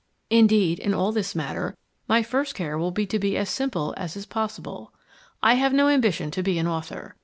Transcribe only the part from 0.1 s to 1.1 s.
Indeed, in